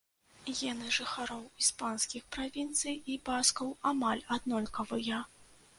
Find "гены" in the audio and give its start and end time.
0.59-0.87